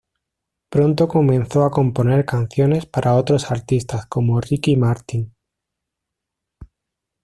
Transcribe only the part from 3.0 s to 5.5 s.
otros artistas como Ricky Martin.